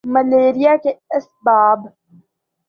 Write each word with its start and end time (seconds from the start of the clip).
malaria 0.13 0.73
کے 0.83 0.91
اسباب 1.17 1.79